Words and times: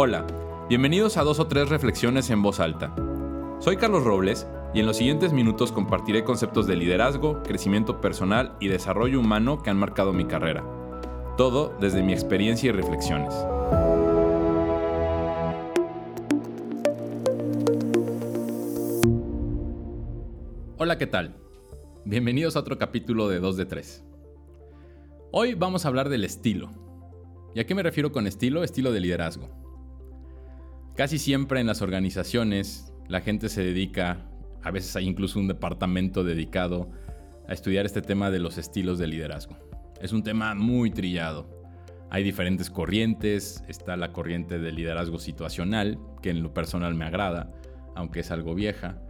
Hola, 0.00 0.24
bienvenidos 0.68 1.16
a 1.16 1.24
dos 1.24 1.40
o 1.40 1.48
tres 1.48 1.70
reflexiones 1.70 2.30
en 2.30 2.40
voz 2.40 2.60
alta. 2.60 2.94
Soy 3.58 3.78
Carlos 3.78 4.04
Robles 4.04 4.46
y 4.72 4.78
en 4.78 4.86
los 4.86 4.96
siguientes 4.96 5.32
minutos 5.32 5.72
compartiré 5.72 6.22
conceptos 6.22 6.68
de 6.68 6.76
liderazgo, 6.76 7.42
crecimiento 7.42 8.00
personal 8.00 8.54
y 8.60 8.68
desarrollo 8.68 9.18
humano 9.18 9.60
que 9.60 9.70
han 9.70 9.76
marcado 9.76 10.12
mi 10.12 10.24
carrera. 10.24 10.62
Todo 11.36 11.76
desde 11.80 12.04
mi 12.04 12.12
experiencia 12.12 12.68
y 12.68 12.72
reflexiones. 12.72 13.34
Hola, 20.76 20.96
¿qué 20.96 21.08
tal? 21.08 21.34
Bienvenidos 22.04 22.54
a 22.54 22.60
otro 22.60 22.78
capítulo 22.78 23.28
de 23.28 23.40
2 23.40 23.56
de 23.56 23.66
3. 23.66 24.04
Hoy 25.32 25.54
vamos 25.54 25.84
a 25.84 25.88
hablar 25.88 26.08
del 26.08 26.22
estilo. 26.22 26.70
¿Y 27.52 27.58
a 27.58 27.66
qué 27.66 27.74
me 27.74 27.82
refiero 27.82 28.12
con 28.12 28.28
estilo? 28.28 28.62
Estilo 28.62 28.92
de 28.92 29.00
liderazgo. 29.00 29.66
Casi 30.98 31.20
siempre 31.20 31.60
en 31.60 31.68
las 31.68 31.80
organizaciones 31.80 32.92
la 33.06 33.20
gente 33.20 33.48
se 33.48 33.62
dedica, 33.62 34.26
a 34.64 34.72
veces 34.72 34.96
hay 34.96 35.06
incluso 35.06 35.38
un 35.38 35.46
departamento 35.46 36.24
dedicado 36.24 36.90
a 37.46 37.52
estudiar 37.52 37.86
este 37.86 38.02
tema 38.02 38.32
de 38.32 38.40
los 38.40 38.58
estilos 38.58 38.98
de 38.98 39.06
liderazgo. 39.06 39.56
Es 40.02 40.12
un 40.12 40.24
tema 40.24 40.56
muy 40.56 40.90
trillado. 40.90 41.48
Hay 42.10 42.24
diferentes 42.24 42.68
corrientes, 42.68 43.62
está 43.68 43.96
la 43.96 44.12
corriente 44.12 44.58
del 44.58 44.74
liderazgo 44.74 45.20
situacional, 45.20 46.00
que 46.20 46.30
en 46.30 46.42
lo 46.42 46.52
personal 46.52 46.96
me 46.96 47.04
agrada, 47.04 47.52
aunque 47.94 48.18
es 48.18 48.32
algo 48.32 48.56
vieja. 48.56 49.00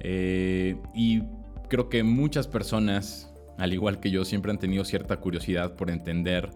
Eh, 0.00 0.82
y 0.96 1.22
creo 1.68 1.88
que 1.88 2.02
muchas 2.02 2.48
personas, 2.48 3.32
al 3.56 3.72
igual 3.72 4.00
que 4.00 4.10
yo, 4.10 4.24
siempre 4.24 4.50
han 4.50 4.58
tenido 4.58 4.84
cierta 4.84 5.18
curiosidad 5.18 5.76
por 5.76 5.92
entender 5.92 6.50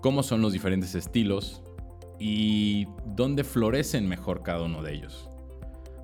cómo 0.00 0.22
son 0.22 0.40
los 0.40 0.54
diferentes 0.54 0.94
estilos, 0.94 1.63
y 2.18 2.86
dónde 3.06 3.44
florecen 3.44 4.08
mejor 4.08 4.42
cada 4.42 4.62
uno 4.62 4.82
de 4.82 4.94
ellos. 4.94 5.28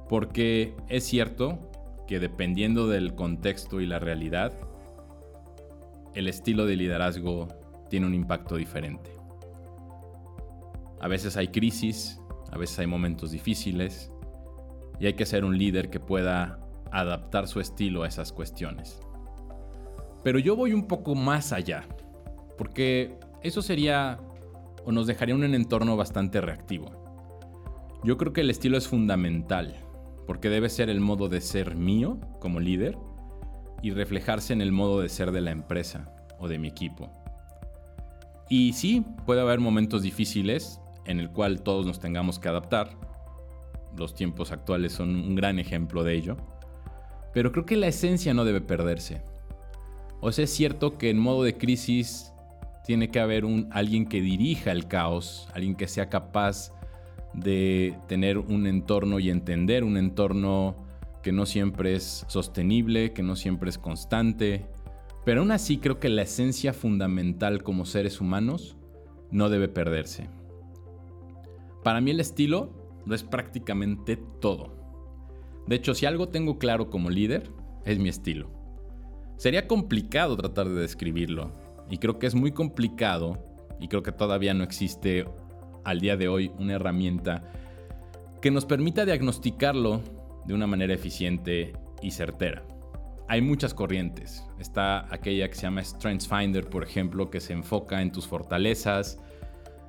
Porque 0.08 0.74
es 0.88 1.04
cierto 1.04 1.58
que 2.06 2.18
dependiendo 2.18 2.88
del 2.88 3.14
contexto 3.14 3.80
y 3.80 3.86
la 3.86 3.98
realidad, 3.98 4.52
el 6.14 6.26
estilo 6.26 6.66
de 6.66 6.76
liderazgo 6.76 7.48
tiene 7.88 8.06
un 8.06 8.14
impacto 8.14 8.56
diferente. 8.56 9.10
A 11.00 11.08
veces 11.08 11.36
hay 11.36 11.48
crisis, 11.48 12.20
a 12.50 12.58
veces 12.58 12.78
hay 12.80 12.86
momentos 12.86 13.30
difíciles 13.30 14.10
y 14.98 15.06
hay 15.06 15.14
que 15.14 15.24
ser 15.24 15.44
un 15.44 15.56
líder 15.56 15.88
que 15.88 16.00
pueda 16.00 16.58
adaptar 16.90 17.46
su 17.46 17.60
estilo 17.60 18.02
a 18.02 18.08
esas 18.08 18.32
cuestiones. 18.32 19.00
Pero 20.22 20.38
yo 20.38 20.56
voy 20.56 20.72
un 20.72 20.86
poco 20.86 21.14
más 21.14 21.52
allá, 21.52 21.84
porque 22.58 23.16
eso 23.42 23.62
sería 23.62 24.18
o 24.84 24.92
nos 24.92 25.06
dejaría 25.06 25.34
en 25.34 25.44
un 25.44 25.54
entorno 25.54 25.96
bastante 25.96 26.40
reactivo. 26.40 26.90
Yo 28.02 28.16
creo 28.16 28.32
que 28.32 28.40
el 28.40 28.50
estilo 28.50 28.78
es 28.78 28.88
fundamental, 28.88 29.76
porque 30.26 30.48
debe 30.48 30.68
ser 30.68 30.88
el 30.88 31.00
modo 31.00 31.28
de 31.28 31.40
ser 31.40 31.74
mío 31.74 32.18
como 32.40 32.60
líder 32.60 32.96
y 33.82 33.90
reflejarse 33.90 34.52
en 34.52 34.60
el 34.60 34.72
modo 34.72 35.00
de 35.00 35.08
ser 35.08 35.32
de 35.32 35.40
la 35.40 35.50
empresa 35.50 36.14
o 36.38 36.48
de 36.48 36.58
mi 36.58 36.68
equipo. 36.68 37.10
Y 38.48 38.72
sí, 38.72 39.04
puede 39.26 39.40
haber 39.40 39.60
momentos 39.60 40.02
difíciles 40.02 40.80
en 41.04 41.20
el 41.20 41.30
cual 41.30 41.62
todos 41.62 41.86
nos 41.86 42.00
tengamos 42.00 42.38
que 42.38 42.48
adaptar. 42.48 42.90
Los 43.96 44.14
tiempos 44.14 44.50
actuales 44.52 44.92
son 44.92 45.14
un 45.14 45.34
gran 45.34 45.58
ejemplo 45.58 46.04
de 46.04 46.14
ello. 46.14 46.36
Pero 47.32 47.52
creo 47.52 47.64
que 47.64 47.76
la 47.76 47.86
esencia 47.86 48.34
no 48.34 48.44
debe 48.44 48.60
perderse. 48.60 49.22
O 50.20 50.32
sea, 50.32 50.44
es 50.44 50.50
cierto 50.50 50.98
que 50.98 51.10
en 51.10 51.18
modo 51.18 51.42
de 51.42 51.56
crisis 51.56 52.32
tiene 52.84 53.10
que 53.10 53.20
haber 53.20 53.44
alguien 53.70 54.06
que 54.06 54.20
dirija 54.20 54.72
el 54.72 54.86
caos, 54.86 55.48
alguien 55.54 55.74
que 55.74 55.88
sea 55.88 56.08
capaz 56.08 56.72
de 57.34 57.96
tener 58.08 58.38
un 58.38 58.66
entorno 58.66 59.20
y 59.20 59.30
entender 59.30 59.84
un 59.84 59.96
entorno 59.96 60.76
que 61.22 61.32
no 61.32 61.46
siempre 61.46 61.94
es 61.94 62.24
sostenible, 62.28 63.12
que 63.12 63.22
no 63.22 63.36
siempre 63.36 63.70
es 63.70 63.78
constante. 63.78 64.66
Pero 65.24 65.40
aún 65.40 65.52
así 65.52 65.78
creo 65.78 66.00
que 66.00 66.08
la 66.08 66.22
esencia 66.22 66.72
fundamental 66.72 67.62
como 67.62 67.84
seres 67.84 68.20
humanos 68.20 68.76
no 69.30 69.48
debe 69.48 69.68
perderse. 69.68 70.28
Para 71.84 72.00
mí 72.00 72.10
el 72.10 72.20
estilo 72.20 72.70
lo 73.06 73.14
es 73.14 73.22
prácticamente 73.22 74.16
todo. 74.40 74.74
De 75.66 75.76
hecho, 75.76 75.94
si 75.94 76.06
algo 76.06 76.28
tengo 76.28 76.58
claro 76.58 76.90
como 76.90 77.10
líder, 77.10 77.50
es 77.84 77.98
mi 77.98 78.08
estilo. 78.08 78.50
Sería 79.36 79.66
complicado 79.66 80.36
tratar 80.36 80.68
de 80.68 80.80
describirlo, 80.80 81.52
y 81.90 81.98
creo 81.98 82.18
que 82.18 82.26
es 82.26 82.34
muy 82.34 82.52
complicado 82.52 83.38
y 83.80 83.88
creo 83.88 84.02
que 84.02 84.12
todavía 84.12 84.54
no 84.54 84.62
existe 84.62 85.24
al 85.84 86.00
día 86.00 86.16
de 86.16 86.28
hoy 86.28 86.52
una 86.58 86.74
herramienta 86.74 87.42
que 88.40 88.50
nos 88.50 88.64
permita 88.64 89.04
diagnosticarlo 89.04 90.00
de 90.46 90.54
una 90.54 90.66
manera 90.66 90.94
eficiente 90.94 91.72
y 92.00 92.12
certera. 92.12 92.62
Hay 93.28 93.42
muchas 93.42 93.74
corrientes. 93.74 94.44
Está 94.58 95.06
aquella 95.12 95.48
que 95.48 95.54
se 95.54 95.62
llama 95.62 95.84
StrengthsFinder, 95.84 96.68
por 96.68 96.82
ejemplo, 96.82 97.30
que 97.30 97.40
se 97.40 97.52
enfoca 97.52 98.02
en 98.02 98.10
tus 98.10 98.26
fortalezas. 98.26 99.18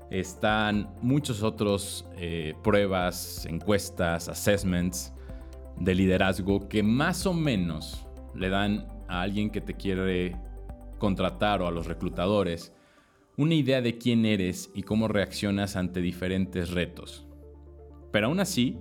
Están 0.09 0.89
muchos 1.01 1.41
otros 1.41 2.05
eh, 2.17 2.53
pruebas, 2.63 3.45
encuestas, 3.45 4.27
assessments 4.27 5.13
de 5.79 5.95
liderazgo 5.95 6.67
que 6.67 6.83
más 6.83 7.25
o 7.25 7.33
menos 7.33 8.05
le 8.35 8.49
dan 8.49 8.85
a 9.07 9.21
alguien 9.21 9.49
que 9.49 9.61
te 9.61 9.73
quiere 9.73 10.35
contratar 11.01 11.63
o 11.63 11.67
a 11.67 11.71
los 11.71 11.87
reclutadores 11.87 12.71
una 13.35 13.55
idea 13.55 13.81
de 13.81 13.97
quién 13.97 14.23
eres 14.23 14.69
y 14.75 14.83
cómo 14.83 15.07
reaccionas 15.07 15.75
ante 15.75 15.99
diferentes 15.99 16.69
retos. 16.69 17.25
Pero 18.11 18.27
aún 18.27 18.39
así, 18.39 18.77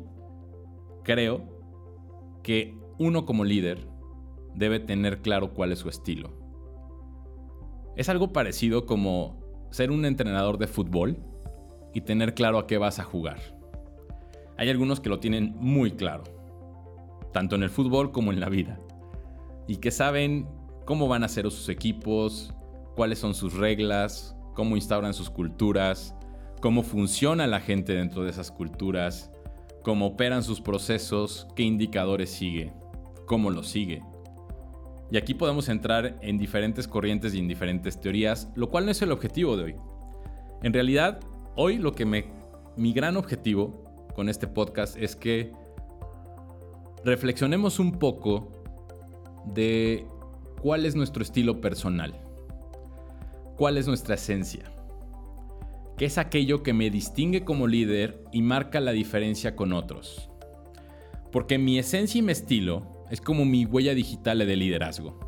creo 1.03 1.49
que 2.43 2.77
uno 2.99 3.25
como 3.25 3.45
líder 3.45 3.89
debe 4.55 4.81
tener 4.81 5.23
claro 5.23 5.55
cuál 5.55 5.73
es 5.73 5.79
su 5.79 5.89
estilo. 5.89 6.37
Es 7.97 8.11
algo 8.11 8.35
parecido 8.35 8.85
como 8.85 9.41
ser 9.71 9.91
un 9.91 10.05
entrenador 10.05 10.59
de 10.59 10.67
fútbol 10.67 11.17
y 11.95 12.03
tener 12.03 12.35
claro 12.35 12.59
a 12.59 12.67
qué 12.67 12.77
vas 12.77 12.99
a 12.99 13.05
jugar. 13.05 13.41
Hay 14.59 14.69
algunos 14.69 15.01
que 15.01 15.09
lo 15.09 15.21
tienen 15.21 15.55
muy 15.57 15.93
claro, 15.93 16.25
tanto 17.33 17.57
en 17.57 17.63
el 17.63 17.71
fútbol 17.71 18.13
como 18.13 18.31
en 18.31 18.41
la 18.41 18.51
vida, 18.51 18.79
y 19.67 19.77
que 19.77 19.91
saben 19.91 20.60
cómo 20.91 21.07
van 21.07 21.23
a 21.23 21.29
ser 21.29 21.45
sus 21.53 21.69
equipos, 21.69 22.53
cuáles 22.97 23.21
son 23.21 23.33
sus 23.33 23.55
reglas, 23.55 24.35
cómo 24.57 24.75
instauran 24.75 25.15
sus 25.15 25.31
culturas, 25.31 26.17
cómo 26.61 26.83
funciona 26.83 27.47
la 27.47 27.61
gente 27.61 27.95
dentro 27.95 28.25
de 28.25 28.31
esas 28.31 28.51
culturas, 28.51 29.31
cómo 29.85 30.07
operan 30.07 30.43
sus 30.43 30.61
procesos, 30.61 31.47
qué 31.55 31.63
indicadores 31.63 32.31
sigue, 32.31 32.73
cómo 33.25 33.51
los 33.51 33.69
sigue. 33.69 34.03
Y 35.13 35.17
aquí 35.17 35.33
podemos 35.33 35.69
entrar 35.69 36.19
en 36.23 36.39
diferentes 36.39 36.89
corrientes 36.89 37.35
y 37.35 37.39
en 37.39 37.47
diferentes 37.47 38.01
teorías, 38.01 38.49
lo 38.57 38.69
cual 38.69 38.85
no 38.85 38.91
es 38.91 39.01
el 39.01 39.13
objetivo 39.13 39.57
de 39.57 39.63
hoy. 39.63 39.77
En 40.65 40.73
realidad, 40.73 41.21
hoy 41.55 41.79
lo 41.79 41.93
que 41.93 42.05
me 42.05 42.25
mi 42.77 42.93
gran 42.93 43.17
objetivo 43.17 43.85
con 44.17 44.29
este 44.29 44.49
podcast 44.49 44.97
es 44.97 45.15
que 45.15 45.53
reflexionemos 47.05 47.79
un 47.79 47.93
poco 47.93 48.51
de 49.55 50.05
cuál 50.63 50.87
es 50.87 50.95
nuestro 50.95 51.23
estilo 51.23 51.61
personal, 51.61 52.15
cuál 53.57 53.79
es 53.79 53.87
nuestra 53.87 54.15
esencia, 54.17 54.65
qué 55.97 56.07
es 56.07 56.19
aquello 56.19 56.63
que 56.63 56.73
me 56.73 56.91
distingue 56.91 57.45
como 57.45 57.67
líder 57.67 58.23
y 58.33 58.43
marca 58.43 58.81
la 58.81 58.93
diferencia 58.93 59.57
con 59.57 59.73
otros. 59.73 60.29
Porque 61.33 61.59
mi 61.59 61.79
esencia 61.79 62.19
y 62.19 62.23
mi 62.23 62.33
estilo 62.33 63.07
es 63.11 63.21
como 63.21 63.45
mi 63.45 63.65
huella 63.65 63.95
digital 63.95 64.39
de 64.39 64.57
liderazgo. 64.57 65.19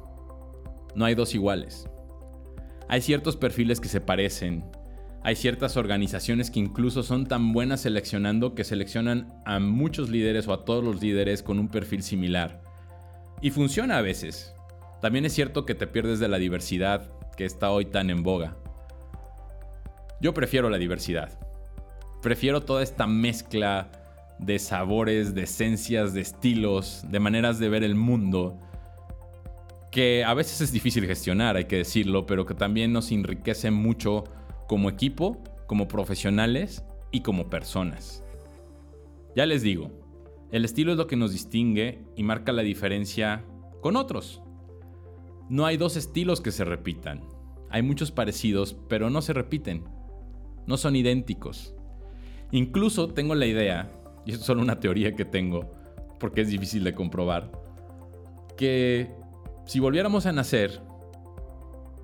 No 0.95 1.05
hay 1.05 1.15
dos 1.15 1.35
iguales. 1.35 1.89
Hay 2.89 3.01
ciertos 3.01 3.37
perfiles 3.37 3.81
que 3.81 3.89
se 3.89 4.01
parecen, 4.01 4.65
hay 5.25 5.37
ciertas 5.37 5.77
organizaciones 5.77 6.51
que 6.51 6.59
incluso 6.59 7.05
son 7.05 7.27
tan 7.27 7.53
buenas 7.53 7.83
seleccionando 7.83 8.55
que 8.55 8.65
seleccionan 8.65 9.29
a 9.47 9.61
muchos 9.61 10.11
líderes 10.11 10.49
o 10.49 10.53
a 10.53 10.65
todos 10.65 10.83
los 10.83 11.01
líderes 11.01 11.43
con 11.45 11.61
un 11.61 11.69
perfil 11.69 12.03
similar. 12.03 12.61
Y 13.41 13.51
funciona 13.51 13.99
a 13.99 14.03
veces. 14.03 14.53
También 15.03 15.25
es 15.25 15.33
cierto 15.33 15.67
que 15.67 15.75
te 15.75 15.89
pierdes 15.89 16.21
de 16.21 16.29
la 16.29 16.39
diversidad 16.39 17.11
que 17.37 17.45
está 17.45 17.73
hoy 17.73 17.87
tan 17.87 18.09
en 18.09 18.23
boga. 18.23 18.57
Yo 20.21 20.33
prefiero 20.33 20.71
la 20.71 20.79
diversidad. 20.79 21.37
Prefiero 22.23 22.61
toda 22.61 22.85
esta 22.85 23.09
mezcla 23.09 23.91
de 24.39 24.61
sabores, 24.61 25.35
de 25.35 25.43
esencias, 25.43 26.15
de 26.15 26.21
estilos, 26.21 27.05
de 27.09 27.19
maneras 27.19 27.59
de 27.59 27.69
ver 27.69 27.83
el 27.83 27.97
mundo, 27.97 28.61
que 29.91 30.23
a 30.23 30.35
veces 30.35 30.61
es 30.61 30.71
difícil 30.71 31.05
gestionar, 31.05 31.57
hay 31.57 31.65
que 31.65 31.79
decirlo, 31.79 32.25
pero 32.25 32.47
que 32.47 32.55
también 32.55 32.93
nos 32.93 33.11
enriquece 33.11 33.73
mucho 33.73 34.23
como 34.69 34.89
equipo, 34.89 35.43
como 35.67 35.89
profesionales 35.89 36.85
y 37.11 37.23
como 37.23 37.51
personas. 37.51 38.23
Ya 39.35 39.47
les 39.47 39.63
digo, 39.63 39.91
el 40.53 40.65
estilo 40.65 40.93
es 40.93 40.99
lo 40.99 41.09
que 41.09 41.17
nos 41.17 41.33
distingue 41.33 42.05
y 42.17 42.23
marca 42.23 42.53
la 42.53 42.63
diferencia 42.63 43.45
con 43.81 43.97
otros. 43.97 44.42
No 45.49 45.67
hay 45.67 45.77
dos 45.77 45.97
estilos 45.97 46.41
que 46.41 46.53
se 46.53 46.65
repitan. 46.65 47.21
Hay 47.71 47.83
muchos 47.83 48.11
parecidos, 48.11 48.77
pero 48.89 49.11
no 49.11 49.23
se 49.23 49.33
repiten. 49.33 49.85
No 50.67 50.77
son 50.77 50.97
idénticos. 50.97 51.75
Incluso 52.51 53.09
tengo 53.09 53.35
la 53.35 53.47
idea, 53.47 53.91
y 54.27 54.33
es 54.33 54.41
solo 54.41 54.63
una 54.63 54.79
teoría 54.79 55.17
que 55.17 55.25
tengo, 55.25 55.73
porque 56.21 56.43
es 56.43 56.49
difícil 56.49 56.85
de 56.85 56.95
comprobar, 56.95 57.51
que 58.57 59.11
si 59.67 59.81
volviéramos 59.81 60.27
a 60.27 60.33
nacer, 60.33 60.81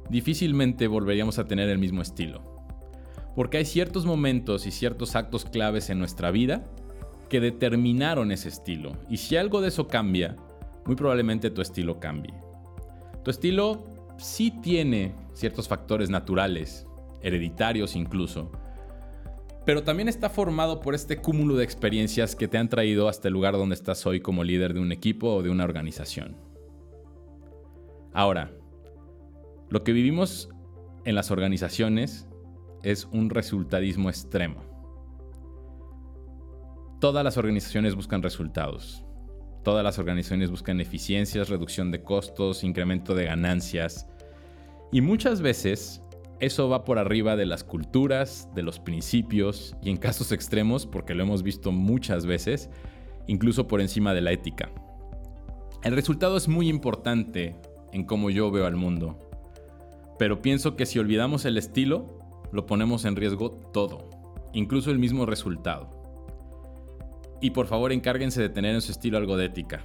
difícilmente 0.08 0.88
volveríamos 0.88 1.38
a 1.38 1.44
tener 1.44 1.68
el 1.68 1.78
mismo 1.78 2.02
estilo. 2.02 2.42
Porque 3.36 3.58
hay 3.58 3.64
ciertos 3.64 4.06
momentos 4.06 4.66
y 4.66 4.70
ciertos 4.70 5.14
actos 5.14 5.44
claves 5.44 5.90
en 5.90 5.98
nuestra 5.98 6.30
vida 6.30 6.64
que 7.28 7.40
determinaron 7.40 8.32
ese 8.32 8.48
estilo. 8.48 8.92
Y 9.08 9.18
si 9.18 9.36
algo 9.36 9.60
de 9.60 9.68
eso 9.68 9.86
cambia, 9.86 10.34
muy 10.86 10.96
probablemente 10.96 11.50
tu 11.50 11.60
estilo 11.60 12.00
cambie. 12.00 12.34
Tu 13.28 13.32
estilo 13.32 13.84
sí 14.16 14.50
tiene 14.62 15.14
ciertos 15.34 15.68
factores 15.68 16.08
naturales, 16.08 16.86
hereditarios 17.20 17.94
incluso, 17.94 18.50
pero 19.66 19.82
también 19.82 20.08
está 20.08 20.30
formado 20.30 20.80
por 20.80 20.94
este 20.94 21.18
cúmulo 21.18 21.54
de 21.54 21.62
experiencias 21.62 22.34
que 22.34 22.48
te 22.48 22.56
han 22.56 22.70
traído 22.70 23.06
hasta 23.06 23.28
el 23.28 23.34
lugar 23.34 23.52
donde 23.52 23.74
estás 23.74 24.06
hoy 24.06 24.20
como 24.20 24.44
líder 24.44 24.72
de 24.72 24.80
un 24.80 24.92
equipo 24.92 25.28
o 25.28 25.42
de 25.42 25.50
una 25.50 25.64
organización. 25.64 26.38
Ahora, 28.14 28.50
lo 29.68 29.84
que 29.84 29.92
vivimos 29.92 30.48
en 31.04 31.14
las 31.14 31.30
organizaciones 31.30 32.26
es 32.82 33.04
un 33.12 33.28
resultadismo 33.28 34.08
extremo. 34.08 34.64
Todas 36.98 37.22
las 37.22 37.36
organizaciones 37.36 37.94
buscan 37.94 38.22
resultados. 38.22 39.04
Todas 39.62 39.84
las 39.84 39.98
organizaciones 39.98 40.50
buscan 40.50 40.80
eficiencias, 40.80 41.48
reducción 41.48 41.90
de 41.90 42.02
costos, 42.02 42.64
incremento 42.64 43.14
de 43.14 43.24
ganancias. 43.24 44.06
Y 44.92 45.00
muchas 45.00 45.40
veces 45.40 46.00
eso 46.40 46.68
va 46.68 46.84
por 46.84 46.98
arriba 46.98 47.36
de 47.36 47.46
las 47.46 47.64
culturas, 47.64 48.48
de 48.54 48.62
los 48.62 48.78
principios 48.78 49.76
y 49.82 49.90
en 49.90 49.96
casos 49.96 50.30
extremos, 50.30 50.86
porque 50.86 51.14
lo 51.14 51.24
hemos 51.24 51.42
visto 51.42 51.72
muchas 51.72 52.26
veces, 52.26 52.70
incluso 53.26 53.66
por 53.66 53.80
encima 53.80 54.14
de 54.14 54.20
la 54.20 54.32
ética. 54.32 54.70
El 55.82 55.94
resultado 55.94 56.36
es 56.36 56.48
muy 56.48 56.68
importante 56.68 57.56
en 57.92 58.04
cómo 58.04 58.30
yo 58.30 58.50
veo 58.50 58.66
al 58.66 58.76
mundo, 58.76 59.18
pero 60.18 60.40
pienso 60.40 60.76
que 60.76 60.86
si 60.86 60.98
olvidamos 60.98 61.44
el 61.44 61.56
estilo, 61.56 62.18
lo 62.52 62.66
ponemos 62.66 63.04
en 63.04 63.16
riesgo 63.16 63.50
todo, 63.50 64.08
incluso 64.52 64.90
el 64.90 64.98
mismo 64.98 65.26
resultado. 65.26 65.97
Y 67.40 67.50
por 67.50 67.66
favor 67.66 67.92
encárguense 67.92 68.40
de 68.40 68.48
tener 68.48 68.74
en 68.74 68.80
su 68.80 68.92
estilo 68.92 69.18
algo 69.18 69.36
de 69.36 69.46
ética. 69.46 69.84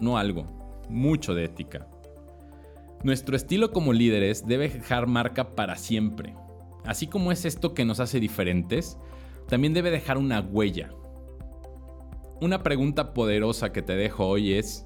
No 0.00 0.18
algo, 0.18 0.46
mucho 0.88 1.34
de 1.34 1.44
ética. 1.44 1.86
Nuestro 3.04 3.36
estilo 3.36 3.72
como 3.72 3.92
líderes 3.92 4.46
debe 4.46 4.68
dejar 4.68 5.06
marca 5.06 5.50
para 5.50 5.76
siempre. 5.76 6.34
Así 6.84 7.06
como 7.06 7.32
es 7.32 7.44
esto 7.44 7.74
que 7.74 7.84
nos 7.84 8.00
hace 8.00 8.20
diferentes, 8.20 8.96
también 9.48 9.74
debe 9.74 9.90
dejar 9.90 10.18
una 10.18 10.40
huella. 10.40 10.90
Una 12.40 12.62
pregunta 12.62 13.12
poderosa 13.14 13.72
que 13.72 13.82
te 13.82 13.94
dejo 13.94 14.26
hoy 14.26 14.54
es, 14.54 14.84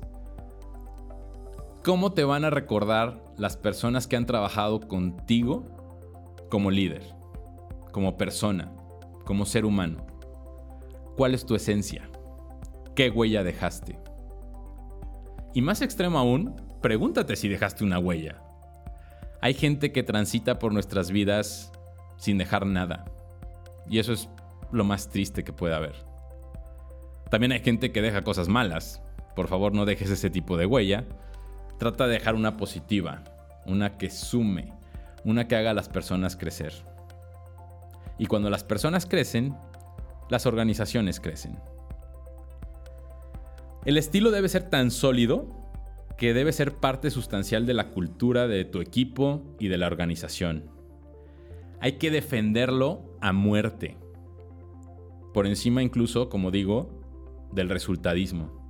¿cómo 1.85 2.13
te 2.13 2.25
van 2.25 2.45
a 2.45 2.51
recordar 2.51 3.23
las 3.39 3.57
personas 3.57 4.07
que 4.07 4.17
han 4.17 4.27
trabajado 4.27 4.81
contigo 4.81 5.65
como 6.51 6.71
líder, 6.71 7.03
como 7.93 8.19
persona, 8.19 8.73
como 9.25 9.47
ser 9.47 9.65
humano? 9.65 10.16
¿Cuál 11.17 11.35
es 11.35 11.47
tu 11.47 11.55
esencia? 11.55 12.11
¿Qué 12.95 13.09
huella 13.09 13.43
dejaste? 13.43 13.99
Y 15.55 15.63
más 15.63 15.81
extremo 15.81 16.19
aún, 16.19 16.55
pregúntate 16.83 17.37
si 17.37 17.49
dejaste 17.49 17.85
una 17.85 17.99
huella. 17.99 18.43
Hay 19.41 19.55
gente 19.55 19.93
que 19.93 20.03
transita 20.03 20.59
por 20.59 20.75
nuestras 20.75 21.11
vidas 21.11 21.73
sin 22.19 22.37
dejar 22.37 22.67
nada. 22.67 23.07
Y 23.89 23.99
eso 23.99 24.13
es 24.13 24.29
lo 24.73 24.85
más 24.85 25.09
triste 25.09 25.43
que 25.43 25.55
puede 25.55 25.75
haber. 25.75 25.95
También 27.31 27.53
hay 27.53 27.61
gente 27.61 27.93
que 27.93 28.03
deja 28.03 28.23
cosas 28.23 28.49
malas. 28.49 29.01
Por 29.35 29.49
favor, 29.49 29.73
no 29.73 29.87
dejes 29.87 30.11
ese 30.11 30.29
tipo 30.29 30.59
de 30.59 30.67
huella. 30.67 31.05
Trata 31.79 32.07
de 32.07 32.13
dejar 32.13 32.35
una 32.35 32.59
positiva, 32.59 33.25
una 33.65 33.97
que 33.97 34.11
sume, 34.11 34.75
una 35.25 35.49
que 35.49 35.57
haga 35.57 35.71
a 35.71 35.75
las 35.75 35.89
personas 35.89 36.37
crecer. 36.37 36.75
Y 38.19 38.27
cuando 38.27 38.51
las 38.51 38.65
personas 38.65 39.07
crecen, 39.07 39.57
las 40.29 40.47
organizaciones 40.47 41.21
crecen. 41.21 41.59
El 43.85 43.97
estilo 43.97 44.31
debe 44.31 44.49
ser 44.49 44.69
tan 44.69 44.91
sólido 44.91 45.47
que 46.19 46.35
debe 46.35 46.53
ser 46.53 46.75
parte 46.75 47.11
sustancial 47.11 47.67
de 47.67 47.75
la 47.75 47.91
cultura 47.91 48.49
de 48.49 48.65
tu 48.65 48.81
equipo 48.81 49.43
y 49.61 49.69
de 49.69 49.79
la 49.79 49.87
organización. 49.87 50.65
Hay 51.81 51.93
que 51.93 52.11
defenderlo 52.11 53.17
a 53.21 53.33
muerte. 53.33 53.97
Por 55.35 55.47
encima 55.47 55.83
incluso, 55.83 56.29
como 56.29 56.51
digo, 56.51 56.89
del 57.53 57.69
resultadismo. 57.69 58.67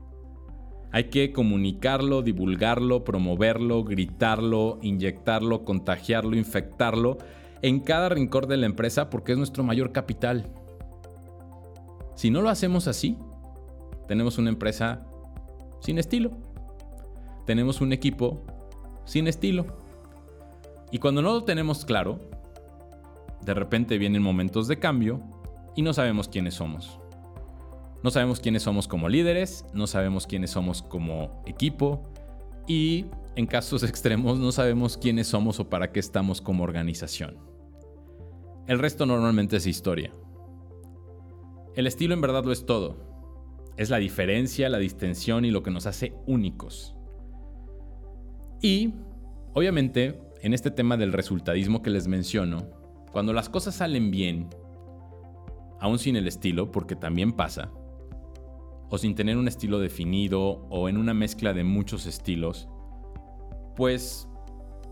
Hay 0.93 1.05
que 1.05 1.33
comunicarlo, 1.33 2.23
divulgarlo, 2.23 3.05
promoverlo, 3.05 3.85
gritarlo, 3.85 4.79
inyectarlo, 4.83 5.65
contagiarlo, 5.65 6.37
infectarlo 6.37 7.19
en 7.63 7.81
cada 7.81 8.09
rincón 8.09 8.49
de 8.49 8.57
la 8.57 8.67
empresa 8.67 9.09
porque 9.11 9.33
es 9.33 9.39
nuestro 9.39 9.63
mayor 9.63 9.93
capital. 9.93 10.51
Si 12.17 12.31
no 12.31 12.43
lo 12.43 12.51
hacemos 12.51 12.89
así, 12.89 13.17
tenemos 14.09 14.39
una 14.39 14.51
empresa 14.51 15.07
sin 15.81 15.99
estilo 15.99 16.33
tenemos 17.47 17.81
un 17.81 17.93
equipo 17.95 18.43
sin 19.07 19.29
estilo. 19.29 19.65
Y 20.91 20.99
cuando 20.99 21.23
no 21.23 21.33
lo 21.33 21.45
tenemos 21.45 21.85
claro, 21.85 22.19
de 23.43 23.55
repente 23.55 23.97
vienen 23.97 24.23
momentos 24.23 24.69
de 24.69 24.79
cambio 24.79 25.21
y 25.75 25.83
no 25.83 25.95
sabemos 25.95 26.29
quiénes 26.29 26.55
somos. 26.55 26.99
No 28.03 28.11
sabemos 28.11 28.41
quiénes 28.41 28.65
somos 28.65 28.87
como 28.89 29.09
líderes, 29.09 29.65
no 29.73 29.87
sabemos 29.87 30.27
quiénes 30.27 30.51
somos 30.51 30.83
como 30.83 31.43
equipo 31.47 32.03
y 32.67 33.07
en 33.37 33.47
casos 33.47 33.83
extremos 33.89 34.39
no 34.39 34.53
sabemos 34.53 34.97
quiénes 34.99 35.29
somos 35.29 35.59
o 35.61 35.71
para 35.71 35.93
qué 35.93 36.01
estamos 36.01 36.41
como 36.41 36.65
organización. 36.65 37.39
El 38.67 38.81
resto 38.81 39.07
normalmente 39.07 39.57
es 39.57 39.67
historia. 39.67 40.13
El 41.77 41.87
estilo 41.87 42.15
en 42.15 42.23
verdad 42.23 42.43
lo 42.43 42.53
es 42.53 42.65
todo. 42.65 42.97
Es 43.77 43.91
la 43.91 43.99
diferencia, 43.99 44.71
la 44.71 44.79
distensión 44.79 45.45
y 45.45 45.51
lo 45.51 45.63
que 45.63 45.71
nos 45.71 45.85
hace 45.85 46.15
únicos. 46.27 46.97
Y, 48.63 48.95
obviamente, 49.53 50.19
en 50.41 50.55
este 50.55 50.71
tema 50.71 50.97
del 50.97 51.13
resultadismo 51.13 51.83
que 51.83 51.91
les 51.91 52.09
menciono, 52.09 52.71
cuando 53.13 53.35
las 53.35 53.51
cosas 53.51 53.75
salen 53.75 54.11
bien, 54.11 54.49
aún 55.79 55.99
sin 55.99 56.17
el 56.17 56.27
estilo, 56.27 56.73
porque 56.73 56.97
también 56.97 57.33
pasa, 57.33 57.71
o 58.89 58.97
sin 58.97 59.15
tener 59.15 59.37
un 59.37 59.47
estilo 59.47 59.79
definido 59.79 60.67
o 60.71 60.89
en 60.89 60.97
una 60.97 61.13
mezcla 61.13 61.53
de 61.53 61.65
muchos 61.65 62.07
estilos, 62.07 62.71
pues 63.75 64.29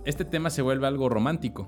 este 0.05 0.27
tema 0.27 0.51
se 0.51 0.61
vuelve 0.61 0.87
algo 0.87 1.09
romántico, 1.09 1.67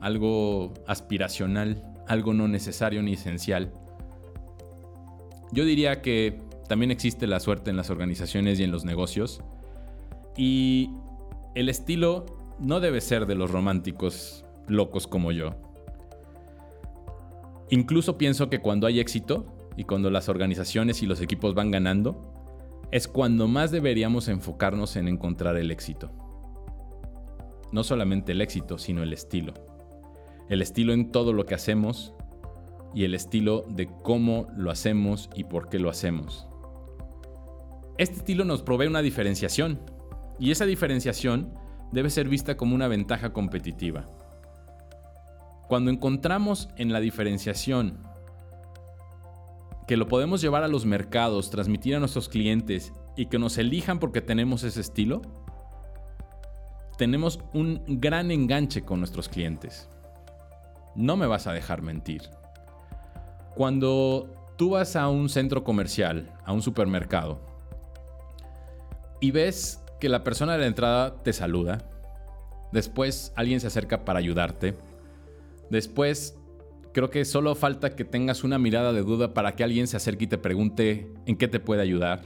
algo 0.00 0.72
aspiracional, 0.86 1.82
algo 2.08 2.32
no 2.32 2.48
necesario 2.48 3.02
ni 3.02 3.12
esencial. 3.12 3.70
Yo 5.52 5.64
diría 5.64 6.02
que 6.02 6.40
también 6.68 6.90
existe 6.90 7.26
la 7.26 7.40
suerte 7.40 7.70
en 7.70 7.76
las 7.76 7.90
organizaciones 7.90 8.58
y 8.58 8.64
en 8.64 8.72
los 8.72 8.84
negocios, 8.84 9.40
y 10.36 10.90
el 11.54 11.68
estilo 11.68 12.26
no 12.58 12.80
debe 12.80 13.00
ser 13.00 13.26
de 13.26 13.34
los 13.34 13.50
románticos 13.50 14.44
locos 14.68 15.06
como 15.06 15.32
yo. 15.32 15.50
Incluso 17.70 18.18
pienso 18.18 18.48
que 18.48 18.60
cuando 18.60 18.86
hay 18.86 19.00
éxito 19.00 19.46
y 19.76 19.84
cuando 19.84 20.10
las 20.10 20.28
organizaciones 20.28 21.02
y 21.02 21.06
los 21.06 21.20
equipos 21.20 21.54
van 21.54 21.70
ganando, 21.70 22.32
es 22.92 23.08
cuando 23.08 23.48
más 23.48 23.70
deberíamos 23.70 24.28
enfocarnos 24.28 24.96
en 24.96 25.08
encontrar 25.08 25.56
el 25.56 25.70
éxito. 25.70 26.10
No 27.72 27.82
solamente 27.82 28.32
el 28.32 28.40
éxito, 28.40 28.78
sino 28.78 29.02
el 29.02 29.12
estilo. 29.12 29.54
El 30.48 30.62
estilo 30.62 30.92
en 30.92 31.10
todo 31.10 31.32
lo 31.32 31.44
que 31.46 31.54
hacemos 31.54 32.14
y 32.96 33.04
el 33.04 33.14
estilo 33.14 33.66
de 33.68 33.88
cómo 34.02 34.46
lo 34.56 34.70
hacemos 34.70 35.28
y 35.34 35.44
por 35.44 35.68
qué 35.68 35.78
lo 35.78 35.90
hacemos. 35.90 36.48
Este 37.98 38.16
estilo 38.16 38.46
nos 38.46 38.62
provee 38.62 38.86
una 38.86 39.02
diferenciación 39.02 39.78
y 40.38 40.50
esa 40.50 40.64
diferenciación 40.64 41.52
debe 41.92 42.08
ser 42.08 42.26
vista 42.26 42.56
como 42.56 42.74
una 42.74 42.88
ventaja 42.88 43.34
competitiva. 43.34 44.06
Cuando 45.68 45.90
encontramos 45.90 46.70
en 46.76 46.90
la 46.90 47.00
diferenciación 47.00 47.98
que 49.86 49.98
lo 49.98 50.08
podemos 50.08 50.40
llevar 50.40 50.62
a 50.62 50.68
los 50.68 50.86
mercados, 50.86 51.50
transmitir 51.50 51.96
a 51.96 52.00
nuestros 52.00 52.30
clientes 52.30 52.94
y 53.14 53.26
que 53.26 53.38
nos 53.38 53.58
elijan 53.58 53.98
porque 53.98 54.22
tenemos 54.22 54.62
ese 54.62 54.80
estilo, 54.80 55.20
tenemos 56.96 57.40
un 57.52 57.82
gran 57.86 58.30
enganche 58.30 58.86
con 58.86 59.00
nuestros 59.00 59.28
clientes. 59.28 59.86
No 60.94 61.18
me 61.18 61.26
vas 61.26 61.46
a 61.46 61.52
dejar 61.52 61.82
mentir. 61.82 62.22
Cuando 63.56 64.28
tú 64.58 64.70
vas 64.70 64.96
a 64.96 65.08
un 65.08 65.30
centro 65.30 65.64
comercial, 65.64 66.30
a 66.44 66.52
un 66.52 66.60
supermercado, 66.60 67.40
y 69.18 69.30
ves 69.30 69.80
que 69.98 70.10
la 70.10 70.22
persona 70.22 70.52
de 70.52 70.58
la 70.58 70.66
entrada 70.66 71.22
te 71.22 71.32
saluda, 71.32 71.88
después 72.70 73.32
alguien 73.34 73.60
se 73.60 73.68
acerca 73.68 74.04
para 74.04 74.18
ayudarte, 74.18 74.74
después 75.70 76.36
creo 76.92 77.08
que 77.08 77.24
solo 77.24 77.54
falta 77.54 77.96
que 77.96 78.04
tengas 78.04 78.44
una 78.44 78.58
mirada 78.58 78.92
de 78.92 79.00
duda 79.00 79.32
para 79.32 79.52
que 79.52 79.64
alguien 79.64 79.86
se 79.86 79.96
acerque 79.96 80.24
y 80.24 80.28
te 80.28 80.36
pregunte 80.36 81.10
en 81.24 81.36
qué 81.36 81.48
te 81.48 81.58
puede 81.58 81.80
ayudar. 81.80 82.20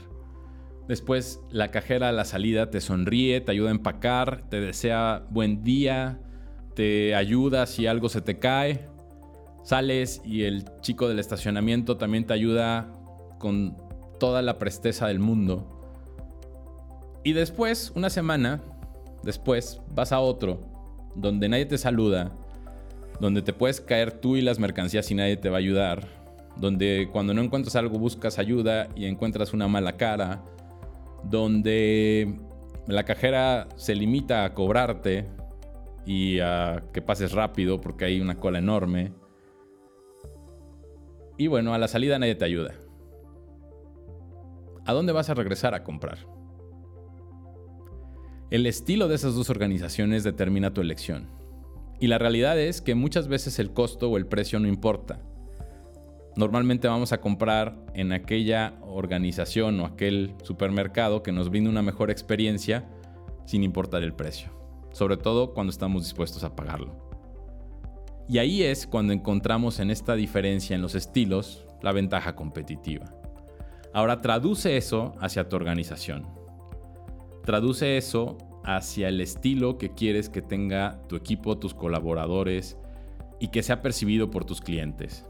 Después 0.89 1.39
la 1.49 1.71
cajera 1.71 2.09
a 2.09 2.11
la 2.11 2.25
salida 2.25 2.69
te 2.71 2.81
sonríe, 2.81 3.39
te 3.39 3.51
ayuda 3.51 3.69
a 3.69 3.71
empacar, 3.71 4.49
te 4.49 4.59
desea 4.59 5.25
buen 5.29 5.63
día, 5.63 6.19
te 6.75 7.15
ayuda 7.15 7.67
si 7.67 7.87
algo 7.87 8.09
se 8.09 8.19
te 8.19 8.37
cae. 8.37 8.90
Sales 9.63 10.21
y 10.25 10.43
el 10.43 10.65
chico 10.81 11.07
del 11.07 11.19
estacionamiento 11.19 11.97
también 11.97 12.25
te 12.25 12.33
ayuda 12.33 12.91
con 13.39 13.77
toda 14.19 14.41
la 14.41 14.57
presteza 14.57 15.07
del 15.07 15.19
mundo. 15.19 15.67
Y 17.23 17.33
después, 17.33 17.91
una 17.95 18.09
semana 18.09 18.61
después, 19.23 19.81
vas 19.93 20.11
a 20.11 20.19
otro, 20.19 20.59
donde 21.15 21.49
nadie 21.49 21.65
te 21.65 21.77
saluda, 21.77 22.31
donde 23.19 23.41
te 23.41 23.53
puedes 23.53 23.81
caer 23.81 24.11
tú 24.11 24.37
y 24.37 24.41
las 24.41 24.59
mercancías 24.59 25.09
y 25.11 25.15
nadie 25.15 25.37
te 25.37 25.49
va 25.49 25.57
a 25.57 25.59
ayudar, 25.59 26.07
donde 26.57 27.09
cuando 27.11 27.33
no 27.33 27.41
encuentras 27.41 27.75
algo 27.75 27.99
buscas 27.99 28.39
ayuda 28.39 28.87
y 28.95 29.05
encuentras 29.05 29.53
una 29.53 29.67
mala 29.67 29.97
cara, 29.97 30.43
donde 31.23 32.35
la 32.87 33.03
cajera 33.03 33.67
se 33.75 33.95
limita 33.95 34.43
a 34.43 34.53
cobrarte 34.53 35.27
y 36.05 36.39
a 36.39 36.83
que 36.93 37.01
pases 37.01 37.31
rápido 37.31 37.79
porque 37.79 38.05
hay 38.05 38.19
una 38.19 38.35
cola 38.35 38.59
enorme. 38.59 39.13
Y 41.37 41.47
bueno, 41.47 41.73
a 41.73 41.77
la 41.77 41.87
salida 41.87 42.19
nadie 42.19 42.35
te 42.35 42.45
ayuda. 42.45 42.73
¿A 44.85 44.93
dónde 44.93 45.13
vas 45.13 45.29
a 45.29 45.33
regresar 45.33 45.73
a 45.73 45.83
comprar? 45.83 46.19
El 48.49 48.65
estilo 48.65 49.07
de 49.07 49.15
esas 49.15 49.35
dos 49.35 49.49
organizaciones 49.49 50.23
determina 50.23 50.73
tu 50.73 50.81
elección. 50.81 51.27
Y 51.99 52.07
la 52.07 52.17
realidad 52.17 52.59
es 52.59 52.81
que 52.81 52.95
muchas 52.95 53.27
veces 53.27 53.59
el 53.59 53.71
costo 53.71 54.09
o 54.09 54.17
el 54.17 54.25
precio 54.25 54.59
no 54.59 54.67
importa. 54.67 55.21
Normalmente 56.35 56.87
vamos 56.87 57.13
a 57.13 57.21
comprar 57.21 57.77
en 57.93 58.11
aquella 58.11 58.73
organización 58.81 59.79
o 59.79 59.85
aquel 59.85 60.33
supermercado 60.43 61.23
que 61.23 61.31
nos 61.31 61.49
brinda 61.49 61.69
una 61.69 61.81
mejor 61.81 62.09
experiencia 62.09 62.89
sin 63.45 63.63
importar 63.63 64.01
el 64.03 64.13
precio, 64.13 64.49
sobre 64.91 65.17
todo 65.17 65.53
cuando 65.53 65.71
estamos 65.71 66.03
dispuestos 66.03 66.43
a 66.43 66.55
pagarlo. 66.55 67.10
Y 68.31 68.37
ahí 68.37 68.63
es 68.63 68.87
cuando 68.87 69.11
encontramos 69.11 69.81
en 69.81 69.91
esta 69.91 70.15
diferencia 70.15 70.73
en 70.73 70.81
los 70.81 70.95
estilos 70.95 71.65
la 71.81 71.91
ventaja 71.91 72.33
competitiva. 72.33 73.13
Ahora 73.93 74.21
traduce 74.21 74.77
eso 74.77 75.15
hacia 75.19 75.49
tu 75.49 75.57
organización. 75.57 76.25
Traduce 77.43 77.97
eso 77.97 78.37
hacia 78.63 79.09
el 79.09 79.19
estilo 79.19 79.77
que 79.77 79.89
quieres 79.89 80.29
que 80.29 80.41
tenga 80.41 81.01
tu 81.09 81.17
equipo, 81.17 81.57
tus 81.57 81.73
colaboradores 81.73 82.77
y 83.41 83.49
que 83.49 83.63
sea 83.63 83.81
percibido 83.81 84.31
por 84.31 84.45
tus 84.45 84.61
clientes. 84.61 85.25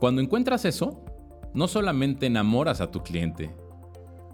Cuando 0.00 0.20
encuentras 0.20 0.64
eso, 0.64 1.04
no 1.52 1.68
solamente 1.68 2.26
enamoras 2.26 2.80
a 2.80 2.90
tu 2.90 3.04
cliente, 3.04 3.54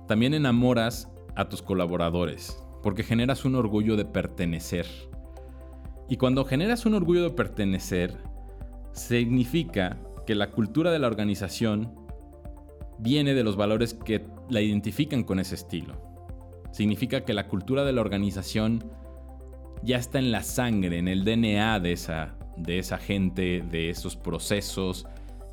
también 0.08 0.32
enamoras 0.32 1.10
a 1.37 1.46
tus 1.50 1.60
colaboradores, 1.60 2.56
porque 2.82 3.02
generas 3.02 3.44
un 3.44 3.56
orgullo 3.56 3.96
de 3.96 4.06
pertenecer. 4.06 5.09
Y 6.10 6.16
cuando 6.16 6.44
generas 6.44 6.86
un 6.86 6.94
orgullo 6.94 7.22
de 7.22 7.30
pertenecer, 7.30 8.16
significa 8.92 9.96
que 10.26 10.34
la 10.34 10.50
cultura 10.50 10.90
de 10.90 10.98
la 10.98 11.06
organización 11.06 11.94
viene 12.98 13.32
de 13.32 13.44
los 13.44 13.54
valores 13.54 13.94
que 13.94 14.26
la 14.50 14.60
identifican 14.60 15.22
con 15.22 15.38
ese 15.38 15.54
estilo. 15.54 15.94
Significa 16.72 17.20
que 17.24 17.32
la 17.32 17.46
cultura 17.46 17.84
de 17.84 17.92
la 17.92 18.00
organización 18.00 18.82
ya 19.84 19.98
está 19.98 20.18
en 20.18 20.32
la 20.32 20.42
sangre, 20.42 20.98
en 20.98 21.06
el 21.06 21.24
DNA 21.24 21.78
de 21.78 21.92
esa, 21.92 22.34
de 22.56 22.80
esa 22.80 22.98
gente, 22.98 23.62
de 23.70 23.88
esos 23.88 24.16
procesos 24.16 25.06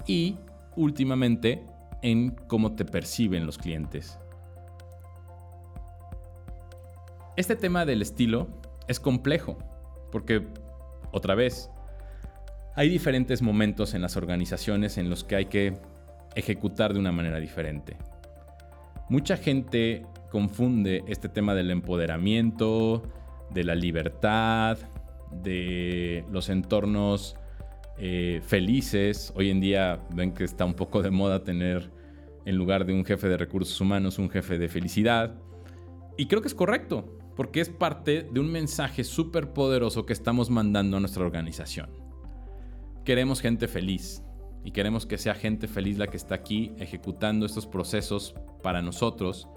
y 0.08 0.38
últimamente 0.76 1.64
en 2.02 2.32
cómo 2.48 2.72
te 2.72 2.84
perciben 2.84 3.46
los 3.46 3.60
clientes. 3.60 4.18
Este 7.36 7.56
tema 7.56 7.86
del 7.86 8.02
estilo 8.02 8.48
es 8.88 9.00
complejo 9.00 9.60
porque, 10.12 10.48
otra 11.12 11.36
vez, 11.36 11.70
hay 12.76 12.90
diferentes 12.90 13.42
momentos 13.42 13.94
en 13.94 14.02
las 14.02 14.18
organizaciones 14.18 14.98
en 14.98 15.10
los 15.10 15.24
que 15.24 15.36
hay 15.36 15.46
que 15.46 15.78
ejecutar 16.36 16.94
de 16.94 17.00
una 17.00 17.12
manera 17.12 17.40
diferente. 17.40 17.98
Mucha 19.10 19.38
gente 19.38 20.06
confunde 20.30 21.04
este 21.08 21.30
tema 21.30 21.56
del 21.56 21.72
empoderamiento, 21.72 23.04
de 23.50 23.64
la 23.64 23.76
libertad, 23.76 24.78
de 25.32 26.24
los 26.30 26.50
entornos 26.50 27.36
eh, 27.98 28.42
felices. 28.46 29.34
Hoy 29.36 29.50
en 29.50 29.60
día 29.60 30.00
ven 30.14 30.34
que 30.34 30.44
está 30.44 30.66
un 30.66 30.74
poco 30.74 31.02
de 31.02 31.10
moda 31.10 31.44
tener 31.44 31.90
en 32.46 32.56
lugar 32.56 32.86
de 32.86 32.94
un 32.94 33.04
jefe 33.04 33.28
de 33.28 33.38
recursos 33.38 33.80
humanos 33.82 34.20
un 34.20 34.30
jefe 34.30 34.58
de 34.58 34.68
felicidad. 34.68 35.34
Y 36.16 36.28
creo 36.28 36.42
que 36.42 36.48
es 36.48 36.56
correcto, 36.56 37.17
porque 37.38 37.62
es 37.62 37.70
parte 37.70 38.24
de 38.24 38.40
un 38.42 38.52
mensaje 38.52 39.06
súper 39.06 39.54
poderoso 39.54 40.06
que 40.06 40.12
estamos 40.12 40.50
mandando 40.50 40.98
a 40.98 41.00
nuestra 41.00 41.24
organización. 41.24 41.90
Queremos 43.06 43.40
gente 43.40 43.70
feliz, 43.70 44.22
y 44.68 44.72
queremos 44.72 45.06
que 45.06 45.18
sea 45.18 45.34
gente 45.34 45.70
feliz 45.70 45.98
la 45.98 46.08
que 46.08 46.18
está 46.18 46.36
aquí 46.36 46.74
ejecutando 46.78 47.46
estos 47.46 47.66
procesos 47.66 48.36
para 48.62 48.82
nosotros, 48.82 49.48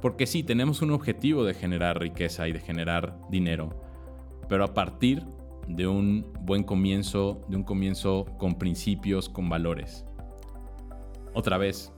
porque 0.00 0.24
sí, 0.24 0.44
tenemos 0.44 0.82
un 0.82 0.92
objetivo 0.92 1.44
de 1.44 1.54
generar 1.54 1.98
riqueza 1.98 2.46
y 2.46 2.52
de 2.52 2.60
generar 2.60 3.18
dinero, 3.28 3.80
pero 4.48 4.62
a 4.62 4.72
partir 4.72 5.24
de 5.66 5.88
un 5.88 6.32
buen 6.42 6.62
comienzo, 6.62 7.40
de 7.48 7.56
un 7.56 7.64
comienzo 7.64 8.26
con 8.38 8.56
principios, 8.56 9.28
con 9.28 9.48
valores. 9.48 10.04
Otra 11.34 11.58
vez, 11.58 11.92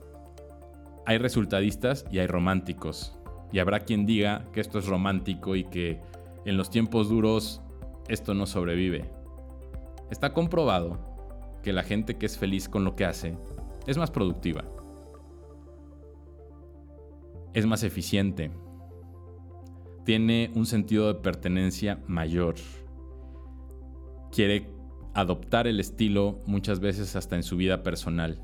hay 1.05 1.19
resultadistas 1.19 2.05
y 2.09 2.17
hay 2.17 2.25
románticos, 2.25 3.14
y 3.55 3.59
habrá 3.59 3.79
quien 3.79 4.05
diga 4.05 4.43
que 4.51 4.59
esto 4.59 4.79
es 4.79 4.85
romántico 4.85 5.55
y 5.55 5.63
que 5.63 6.01
en 6.43 6.57
los 6.57 6.69
tiempos 6.69 7.07
duros 7.07 7.61
esto 8.09 8.33
no 8.33 8.47
sobrevive. 8.47 9.09
Está 10.11 10.33
comprobado 10.33 10.99
que 11.63 11.71
la 11.71 11.81
gente 11.81 12.17
que 12.17 12.25
es 12.25 12.37
feliz 12.37 12.67
con 12.67 12.83
lo 12.83 12.97
que 12.97 13.05
hace 13.05 13.37
es 13.87 13.97
más 13.97 14.11
productiva, 14.11 14.65
es 17.53 17.65
más 17.65 17.83
eficiente, 17.83 18.51
tiene 20.03 20.51
un 20.53 20.65
sentido 20.65 21.07
de 21.07 21.21
pertenencia 21.21 22.03
mayor, 22.07 22.55
quiere 24.33 24.67
adoptar 25.13 25.65
el 25.65 25.79
estilo 25.79 26.41
muchas 26.45 26.81
veces 26.81 27.15
hasta 27.15 27.37
en 27.37 27.43
su 27.43 27.55
vida 27.55 27.83
personal. 27.83 28.43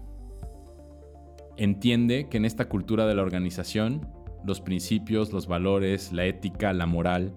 Entiende 1.58 2.30
que 2.30 2.38
en 2.38 2.46
esta 2.46 2.70
cultura 2.70 3.06
de 3.08 3.16
la 3.16 3.24
organización 3.24 4.21
los 4.44 4.62
principios, 4.62 5.32
los 5.34 5.48
valores, 5.48 6.12
la 6.12 6.26
ética, 6.26 6.74
la 6.74 6.86
moral 6.86 7.34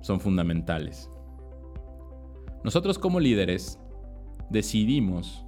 son 0.00 0.20
fundamentales. 0.20 1.10
Nosotros 2.62 2.98
como 2.98 3.20
líderes 3.20 3.78
decidimos 4.50 5.44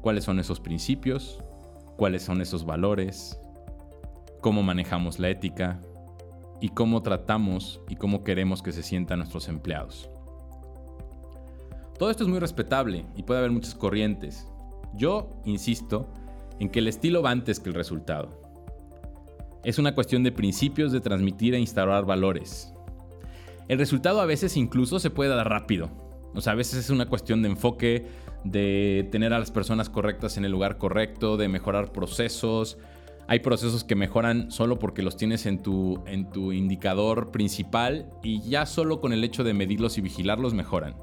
cuáles 0.00 0.24
son 0.24 0.38
esos 0.38 0.60
principios, 0.60 1.38
cuáles 1.96 2.22
son 2.22 2.40
esos 2.40 2.64
valores, 2.64 3.38
cómo 4.40 4.62
manejamos 4.62 5.18
la 5.18 5.30
ética 5.30 5.80
y 6.60 6.70
cómo 6.70 7.02
tratamos 7.02 7.80
y 7.88 7.96
cómo 7.96 8.24
queremos 8.24 8.62
que 8.62 8.72
se 8.72 8.82
sientan 8.82 9.20
nuestros 9.20 9.48
empleados. 9.48 10.10
Todo 11.98 12.10
esto 12.10 12.24
es 12.24 12.28
muy 12.28 12.40
respetable 12.40 13.06
y 13.14 13.22
puede 13.22 13.38
haber 13.38 13.52
muchas 13.52 13.74
corrientes. 13.74 14.48
Yo 14.94 15.30
insisto 15.44 16.12
en 16.58 16.68
que 16.68 16.80
el 16.80 16.88
estilo 16.88 17.22
va 17.22 17.30
antes 17.30 17.60
que 17.60 17.68
el 17.68 17.74
resultado. 17.74 18.41
Es 19.64 19.78
una 19.78 19.94
cuestión 19.94 20.22
de 20.22 20.32
principios 20.32 20.92
de 20.92 21.00
transmitir 21.00 21.54
e 21.54 21.60
instaurar 21.60 22.04
valores. 22.04 22.72
El 23.68 23.78
resultado 23.78 24.20
a 24.20 24.26
veces 24.26 24.56
incluso 24.56 24.98
se 24.98 25.10
puede 25.10 25.30
dar 25.30 25.48
rápido, 25.48 25.90
o 26.34 26.40
sea, 26.40 26.54
a 26.54 26.56
veces 26.56 26.78
es 26.78 26.90
una 26.90 27.06
cuestión 27.06 27.42
de 27.42 27.50
enfoque, 27.50 28.06
de 28.44 29.08
tener 29.12 29.32
a 29.32 29.38
las 29.38 29.50
personas 29.50 29.90
correctas 29.90 30.36
en 30.36 30.44
el 30.44 30.52
lugar 30.52 30.78
correcto, 30.78 31.36
de 31.36 31.48
mejorar 31.48 31.92
procesos. 31.92 32.78
Hay 33.28 33.40
procesos 33.40 33.84
que 33.84 33.94
mejoran 33.94 34.50
solo 34.50 34.78
porque 34.78 35.02
los 35.02 35.16
tienes 35.16 35.46
en 35.46 35.62
tu, 35.62 36.02
en 36.06 36.30
tu 36.30 36.52
indicador 36.52 37.30
principal 37.30 38.10
y 38.22 38.40
ya 38.42 38.66
solo 38.66 39.00
con 39.00 39.12
el 39.12 39.22
hecho 39.22 39.44
de 39.44 39.54
medirlos 39.54 39.98
y 39.98 40.00
vigilarlos 40.00 40.54
mejoran. 40.54 40.96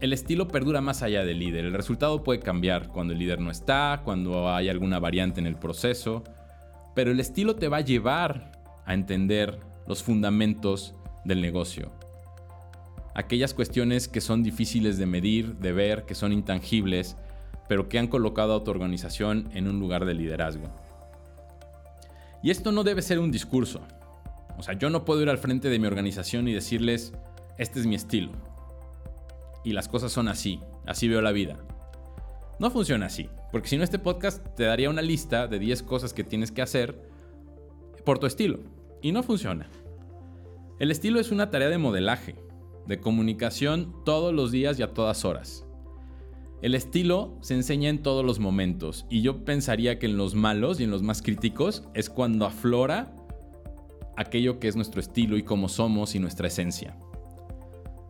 El 0.00 0.12
estilo 0.12 0.48
perdura 0.48 0.80
más 0.80 1.02
allá 1.02 1.24
del 1.24 1.38
líder. 1.38 1.64
El 1.64 1.72
resultado 1.72 2.22
puede 2.22 2.40
cambiar 2.40 2.88
cuando 2.88 3.12
el 3.12 3.18
líder 3.18 3.40
no 3.40 3.50
está, 3.50 4.02
cuando 4.04 4.48
hay 4.50 4.68
alguna 4.68 4.98
variante 4.98 5.40
en 5.40 5.46
el 5.46 5.56
proceso, 5.56 6.24
pero 6.94 7.10
el 7.10 7.20
estilo 7.20 7.56
te 7.56 7.68
va 7.68 7.78
a 7.78 7.82
llevar 7.82 8.52
a 8.86 8.94
entender 8.94 9.58
los 9.86 10.02
fundamentos 10.02 10.94
del 11.24 11.40
negocio 11.40 11.92
aquellas 13.14 13.54
cuestiones 13.54 14.08
que 14.08 14.20
son 14.20 14.42
difíciles 14.42 14.98
de 14.98 15.06
medir, 15.06 15.56
de 15.56 15.72
ver, 15.72 16.04
que 16.04 16.14
son 16.14 16.32
intangibles, 16.32 17.16
pero 17.68 17.88
que 17.88 17.98
han 17.98 18.08
colocado 18.08 18.56
a 18.56 18.64
tu 18.64 18.70
organización 18.70 19.48
en 19.54 19.68
un 19.68 19.78
lugar 19.78 20.04
de 20.04 20.14
liderazgo. 20.14 20.66
Y 22.42 22.50
esto 22.50 22.72
no 22.72 22.84
debe 22.84 23.00
ser 23.00 23.20
un 23.20 23.30
discurso. 23.30 23.80
O 24.58 24.62
sea, 24.62 24.74
yo 24.74 24.90
no 24.90 25.04
puedo 25.04 25.22
ir 25.22 25.30
al 25.30 25.38
frente 25.38 25.70
de 25.70 25.78
mi 25.78 25.86
organización 25.86 26.46
y 26.48 26.52
decirles, 26.52 27.12
este 27.56 27.80
es 27.80 27.86
mi 27.86 27.94
estilo. 27.94 28.32
y 29.66 29.72
las 29.72 29.88
cosas 29.88 30.12
son 30.12 30.28
así, 30.28 30.60
así 30.84 31.08
veo 31.08 31.22
la 31.22 31.32
vida. 31.32 31.56
No 32.58 32.70
funciona 32.70 33.06
así, 33.06 33.30
porque 33.54 33.68
si 33.68 33.76
no 33.76 33.84
este 33.84 34.00
podcast 34.00 34.44
te 34.56 34.64
daría 34.64 34.90
una 34.90 35.00
lista 35.00 35.46
de 35.46 35.60
10 35.60 35.84
cosas 35.84 36.12
que 36.12 36.24
tienes 36.24 36.50
que 36.50 36.60
hacer 36.60 37.08
por 38.04 38.18
tu 38.18 38.26
estilo, 38.26 38.58
y 39.00 39.12
no 39.12 39.22
funciona. 39.22 39.70
El 40.80 40.90
estilo 40.90 41.20
es 41.20 41.30
una 41.30 41.52
tarea 41.52 41.68
de 41.68 41.78
modelaje, 41.78 42.34
de 42.88 42.98
comunicación 42.98 43.94
todos 44.04 44.34
los 44.34 44.50
días 44.50 44.80
y 44.80 44.82
a 44.82 44.92
todas 44.92 45.24
horas. 45.24 45.64
El 46.62 46.74
estilo 46.74 47.38
se 47.42 47.54
enseña 47.54 47.90
en 47.90 48.02
todos 48.02 48.24
los 48.24 48.40
momentos 48.40 49.06
y 49.08 49.22
yo 49.22 49.44
pensaría 49.44 50.00
que 50.00 50.06
en 50.06 50.16
los 50.16 50.34
malos 50.34 50.80
y 50.80 50.82
en 50.82 50.90
los 50.90 51.04
más 51.04 51.22
críticos 51.22 51.84
es 51.94 52.10
cuando 52.10 52.46
aflora 52.46 53.14
aquello 54.16 54.58
que 54.58 54.66
es 54.66 54.74
nuestro 54.74 55.00
estilo 55.00 55.36
y 55.36 55.44
cómo 55.44 55.68
somos 55.68 56.16
y 56.16 56.18
nuestra 56.18 56.48
esencia. 56.48 56.96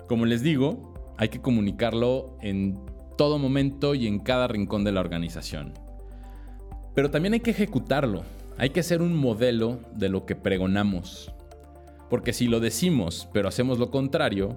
Como 0.09 0.25
les 0.25 0.43
digo, 0.43 0.95
hay 1.19 1.29
que 1.29 1.43
comunicarlo 1.43 2.39
en 2.41 2.94
todo 3.17 3.39
momento 3.39 3.95
y 3.95 4.07
en 4.07 4.19
cada 4.19 4.49
rincón 4.49 4.85
de 4.85 4.93
la 4.93 5.01
organización. 5.01 5.73
Pero 6.95 7.11
también 7.11 7.35
hay 7.35 7.41
que 7.41 7.51
ejecutarlo, 7.51 8.23
hay 8.57 8.71
que 8.71 8.83
ser 8.83 9.03
un 9.03 9.17
modelo 9.17 9.81
de 9.95 10.09
lo 10.09 10.27
que 10.27 10.37
pregonamos. 10.37 11.33
Porque 12.09 12.33
si 12.33 12.47
lo 12.47 12.61
decimos 12.61 13.29
pero 13.33 13.49
hacemos 13.49 13.79
lo 13.79 13.91
contrario, 13.91 14.57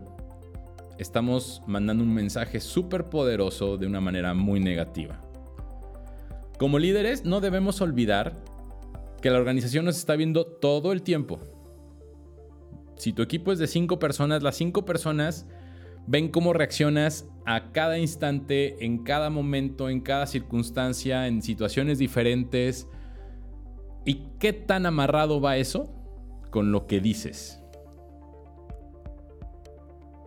estamos 0.98 1.62
mandando 1.66 2.04
un 2.04 2.14
mensaje 2.14 2.60
súper 2.60 3.06
poderoso 3.06 3.78
de 3.78 3.88
una 3.88 4.02
manera 4.02 4.34
muy 4.34 4.60
negativa. 4.60 5.22
Como 6.58 6.80
líderes 6.80 7.24
no 7.24 7.40
debemos 7.40 7.82
olvidar 7.82 8.36
que 9.22 9.30
la 9.30 9.38
organización 9.38 9.86
nos 9.86 9.98
está 9.98 10.16
viendo 10.16 10.46
todo 10.46 10.92
el 10.92 11.02
tiempo. 11.02 11.40
Si 12.96 13.14
tu 13.14 13.22
equipo 13.22 13.52
es 13.52 13.60
de 13.60 13.68
cinco 13.68 14.00
personas, 14.00 14.42
las 14.42 14.56
cinco 14.56 14.86
personas 14.86 15.46
ven 16.08 16.30
cómo 16.30 16.54
reaccionas 16.54 17.26
a 17.48 17.72
cada 17.72 17.98
instante, 17.98 18.84
en 18.84 19.06
cada 19.06 19.30
momento, 19.30 19.90
en 19.90 20.02
cada 20.02 20.28
circunstancia, 20.28 21.28
en 21.28 21.42
situaciones 21.42 21.98
diferentes. 21.98 22.90
¿Y 24.04 24.26
qué 24.38 24.52
tan 24.52 24.86
amarrado 24.86 25.40
va 25.40 25.56
eso 25.56 25.90
con 26.52 26.74
lo 26.74 26.88
que 26.88 27.00
dices? 27.00 27.64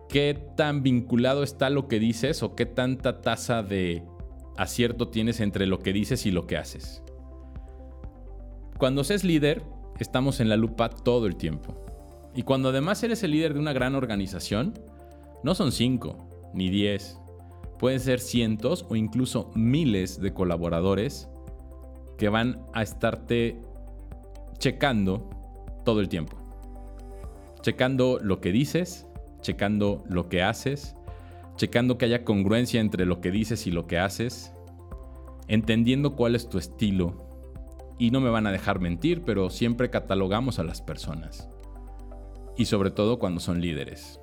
¿Qué 0.09 0.33
tan 0.57 0.81
vinculado 0.81 1.43
está 1.43 1.69
lo 1.69 1.87
que 1.87 1.99
dices 1.99 2.41
o 2.41 2.55
qué 2.55 2.65
tanta 2.65 3.21
tasa 3.21 3.61
de 3.61 4.03
acierto 4.57 5.09
tienes 5.09 5.41
entre 5.41 5.67
lo 5.67 5.77
que 5.77 5.93
dices 5.93 6.25
y 6.25 6.31
lo 6.31 6.47
que 6.47 6.57
haces? 6.57 7.03
Cuando 8.79 9.03
seas 9.03 9.23
líder, 9.23 9.61
estamos 9.99 10.39
en 10.39 10.49
la 10.49 10.57
lupa 10.57 10.89
todo 10.89 11.27
el 11.27 11.35
tiempo. 11.35 11.85
Y 12.33 12.41
cuando 12.41 12.69
además 12.69 13.03
eres 13.03 13.21
el 13.21 13.29
líder 13.29 13.53
de 13.53 13.59
una 13.59 13.73
gran 13.73 13.93
organización, 13.93 14.73
no 15.43 15.53
son 15.53 15.71
5 15.71 16.30
ni 16.53 16.69
10, 16.69 17.17
pueden 17.79 17.99
ser 17.99 18.19
cientos 18.19 18.85
o 18.89 18.95
incluso 18.95 19.51
miles 19.55 20.21
de 20.21 20.33
colaboradores 20.33 21.27
que 22.17 22.29
van 22.29 22.61
a 22.73 22.83
estarte 22.83 23.59
checando 24.59 25.27
todo 25.83 25.99
el 25.99 26.07
tiempo. 26.07 26.37
Checando 27.61 28.19
lo 28.21 28.39
que 28.39 28.51
dices, 28.51 29.07
checando 29.41 30.03
lo 30.07 30.29
que 30.29 30.43
haces, 30.43 30.95
checando 31.55 31.97
que 31.97 32.05
haya 32.05 32.23
congruencia 32.23 32.79
entre 32.79 33.05
lo 33.05 33.21
que 33.21 33.31
dices 33.31 33.65
y 33.65 33.71
lo 33.71 33.87
que 33.87 33.97
haces, 33.97 34.53
entendiendo 35.47 36.15
cuál 36.15 36.35
es 36.35 36.47
tu 36.47 36.59
estilo 36.59 37.17
y 37.97 38.11
no 38.11 38.21
me 38.21 38.29
van 38.29 38.47
a 38.47 38.51
dejar 38.51 38.79
mentir, 38.79 39.23
pero 39.23 39.49
siempre 39.49 39.89
catalogamos 39.89 40.59
a 40.59 40.63
las 40.63 40.81
personas. 40.81 41.49
Y 42.57 42.65
sobre 42.65 42.91
todo 42.91 43.19
cuando 43.19 43.39
son 43.39 43.61
líderes. 43.61 44.20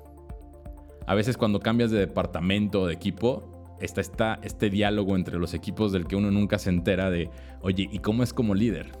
A 1.09 1.15
veces 1.15 1.37
cuando 1.37 1.59
cambias 1.59 1.89
de 1.89 1.97
departamento 1.97 2.81
o 2.81 2.85
de 2.85 2.93
equipo, 2.93 3.41
está, 3.81 4.39
este 4.43 4.69
diálogo 4.69 5.15
entre 5.15 5.39
los 5.39 5.55
equipos 5.55 5.91
del 5.91 6.05
que 6.05 6.15
uno 6.15 6.29
nunca 6.29 6.59
se 6.59 6.69
entera 6.69 7.09
de, 7.09 7.31
oye, 7.61 7.89
¿y 7.91 7.97
cómo 7.97 8.21
es 8.21 8.31
como 8.31 8.53
líder? 8.53 8.91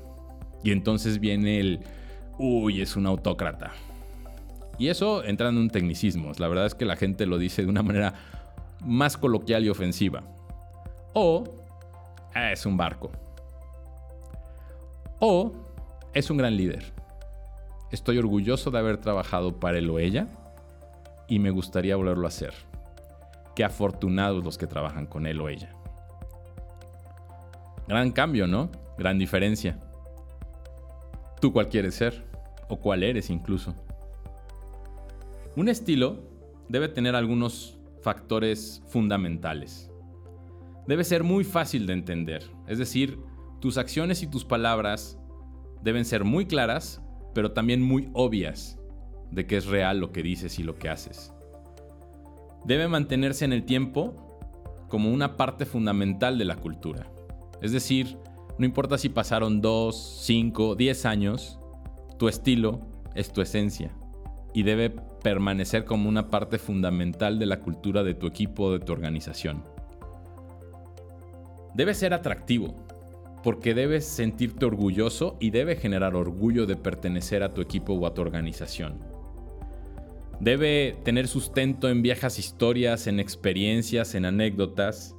Y 0.63 0.71
entonces 0.71 1.19
viene 1.19 1.59
el, 1.59 1.81
uy, 2.39 2.81
es 2.81 2.95
un 2.95 3.05
autócrata. 3.05 3.73
Y 4.79 4.87
eso 4.87 5.23
entra 5.23 5.49
en 5.49 5.59
un 5.59 5.69
tecnicismo. 5.69 6.31
La 6.39 6.47
verdad 6.47 6.65
es 6.65 6.73
que 6.73 6.83
la 6.83 6.95
gente 6.95 7.27
lo 7.27 7.37
dice 7.37 7.61
de 7.61 7.69
una 7.69 7.83
manera 7.83 8.15
más 8.83 9.15
coloquial 9.15 9.63
y 9.63 9.69
ofensiva. 9.69 10.23
O 11.13 11.43
ah, 12.33 12.51
es 12.51 12.65
un 12.65 12.75
barco. 12.75 13.11
O 15.19 15.53
es 16.15 16.31
un 16.31 16.37
gran 16.37 16.57
líder. 16.57 16.91
Estoy 17.91 18.17
orgulloso 18.17 18.71
de 18.71 18.79
haber 18.79 18.97
trabajado 18.97 19.59
para 19.59 19.77
él 19.77 19.87
o 19.91 19.99
ella 19.99 20.27
y 21.29 21.39
me 21.39 21.51
gustaría 21.51 21.95
volverlo 21.95 22.25
a 22.25 22.29
hacer. 22.29 22.53
Qué 23.55 23.63
afortunados 23.63 24.43
los 24.43 24.57
que 24.57 24.67
trabajan 24.67 25.05
con 25.05 25.27
él 25.27 25.39
o 25.39 25.47
ella. 25.47 25.71
Gran 27.87 28.11
cambio, 28.11 28.47
¿no? 28.47 28.71
Gran 28.97 29.17
diferencia. 29.17 29.79
¿Tú 31.39 31.53
cuál 31.53 31.69
quieres 31.69 31.95
ser? 31.95 32.25
¿O 32.67 32.79
cuál 32.79 33.03
eres 33.03 33.29
incluso? 33.29 33.75
Un 35.55 35.69
estilo 35.69 36.17
debe 36.67 36.89
tener 36.89 37.15
algunos 37.15 37.77
factores 38.01 38.81
fundamentales. 38.87 39.91
Debe 40.87 41.03
ser 41.03 41.23
muy 41.23 41.43
fácil 41.43 41.85
de 41.85 41.93
entender, 41.93 42.49
es 42.67 42.79
decir, 42.79 43.19
tus 43.59 43.77
acciones 43.77 44.23
y 44.23 44.27
tus 44.27 44.45
palabras 44.45 45.19
deben 45.83 46.05
ser 46.05 46.23
muy 46.23 46.45
claras, 46.45 47.01
pero 47.35 47.51
también 47.51 47.81
muy 47.81 48.09
obvias 48.13 48.78
de 49.31 49.45
que 49.45 49.57
es 49.57 49.65
real 49.65 49.99
lo 49.99 50.11
que 50.11 50.23
dices 50.23 50.59
y 50.59 50.63
lo 50.63 50.75
que 50.75 50.89
haces. 50.89 51.33
Debe 52.65 52.87
mantenerse 52.87 53.45
en 53.45 53.53
el 53.53 53.63
tiempo 53.63 54.15
como 54.89 55.11
una 55.11 55.37
parte 55.37 55.65
fundamental 55.65 56.37
de 56.37 56.45
la 56.45 56.55
cultura. 56.55 57.07
Es 57.61 57.71
decir, 57.71 58.17
no 58.57 58.65
importa 58.65 58.97
si 58.97 59.09
pasaron 59.09 59.61
2, 59.61 60.21
5, 60.21 60.75
10 60.75 61.05
años, 61.05 61.59
tu 62.17 62.27
estilo 62.27 62.79
es 63.15 63.31
tu 63.31 63.41
esencia 63.41 63.91
y 64.53 64.63
debe 64.63 64.89
permanecer 64.89 65.85
como 65.85 66.09
una 66.09 66.27
parte 66.29 66.57
fundamental 66.57 67.39
de 67.39 67.45
la 67.45 67.59
cultura 67.59 68.03
de 68.03 68.15
tu 68.15 68.27
equipo 68.27 68.65
o 68.65 68.71
de 68.73 68.79
tu 68.79 68.91
organización. 68.91 69.63
Debe 71.75 71.93
ser 71.93 72.13
atractivo, 72.13 72.75
porque 73.43 73.73
debes 73.73 74.05
sentirte 74.05 74.65
orgulloso 74.65 75.37
y 75.39 75.51
debe 75.51 75.75
generar 75.75 76.15
orgullo 76.15 76.65
de 76.65 76.75
pertenecer 76.75 77.43
a 77.43 77.53
tu 77.53 77.61
equipo 77.61 77.93
o 77.93 78.05
a 78.05 78.13
tu 78.13 78.21
organización. 78.21 78.99
Debe 80.39 80.97
tener 81.03 81.27
sustento 81.27 81.89
en 81.89 82.01
viejas 82.01 82.39
historias, 82.39 83.07
en 83.07 83.19
experiencias, 83.19 84.15
en 84.15 84.25
anécdotas, 84.25 85.15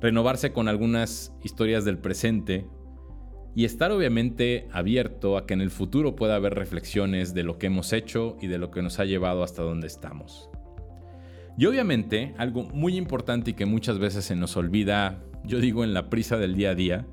renovarse 0.00 0.52
con 0.52 0.66
algunas 0.66 1.32
historias 1.44 1.84
del 1.84 1.98
presente 1.98 2.66
y 3.54 3.64
estar 3.64 3.92
obviamente 3.92 4.66
abierto 4.72 5.36
a 5.36 5.46
que 5.46 5.54
en 5.54 5.60
el 5.60 5.70
futuro 5.70 6.16
pueda 6.16 6.34
haber 6.34 6.54
reflexiones 6.54 7.34
de 7.34 7.44
lo 7.44 7.58
que 7.58 7.68
hemos 7.68 7.92
hecho 7.92 8.36
y 8.40 8.48
de 8.48 8.58
lo 8.58 8.72
que 8.72 8.82
nos 8.82 8.98
ha 8.98 9.04
llevado 9.04 9.44
hasta 9.44 9.62
donde 9.62 9.86
estamos. 9.86 10.50
Y 11.56 11.66
obviamente, 11.66 12.34
algo 12.38 12.64
muy 12.64 12.96
importante 12.96 13.52
y 13.52 13.54
que 13.54 13.66
muchas 13.66 13.98
veces 13.98 14.24
se 14.24 14.34
nos 14.34 14.56
olvida, 14.56 15.22
yo 15.44 15.60
digo 15.60 15.84
en 15.84 15.94
la 15.94 16.08
prisa 16.10 16.36
del 16.36 16.56
día 16.56 16.70
a 16.70 16.74
día, 16.74 17.06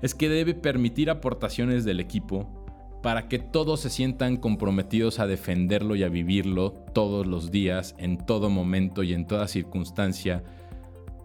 es 0.00 0.14
que 0.14 0.30
debe 0.30 0.54
permitir 0.54 1.10
aportaciones 1.10 1.84
del 1.84 2.00
equipo 2.00 2.61
para 3.02 3.28
que 3.28 3.38
todos 3.38 3.80
se 3.80 3.90
sientan 3.90 4.36
comprometidos 4.36 5.18
a 5.18 5.26
defenderlo 5.26 5.96
y 5.96 6.04
a 6.04 6.08
vivirlo 6.08 6.72
todos 6.72 7.26
los 7.26 7.50
días, 7.50 7.94
en 7.98 8.18
todo 8.18 8.48
momento 8.48 9.02
y 9.02 9.12
en 9.12 9.26
toda 9.26 9.48
circunstancia 9.48 10.42